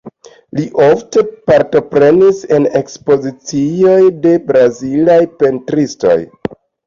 Li 0.59 0.63
ofte 0.85 1.21
partoprenis 1.49 2.39
en 2.57 2.65
ekspozicioj 2.79 3.99
de 4.25 4.33
brazilaj 4.49 5.19
pentristoj. 5.43 6.17